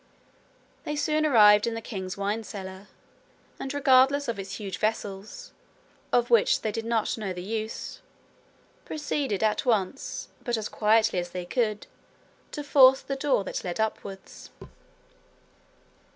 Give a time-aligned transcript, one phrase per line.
[0.83, 2.87] They soon arrived in the king's wine cellar,
[3.59, 5.51] and regardless of its huge vessels,
[6.11, 8.01] of which they did not know the use,
[8.83, 11.85] proceeded at once, but as quietly as they could,
[12.49, 14.49] to force the door that led upwards.